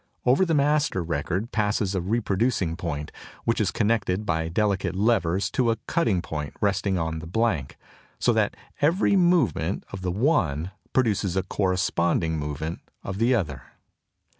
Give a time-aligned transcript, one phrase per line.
[0.25, 3.11] Over the "master" record passes a reproducing point,
[3.45, 7.77] which is connected by delicate levers to a cutting point resting on the "blank,"
[8.17, 13.61] so that every movement of the one produces a corresponding movement of the other.